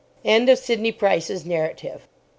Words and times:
(End 0.25 0.49
of 0.49 0.57
Sidney 0.57 0.91
Price's 0.91 1.45
narrative.) 1.45 2.07